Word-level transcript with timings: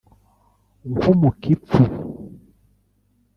nk’umukipfu 0.91 1.81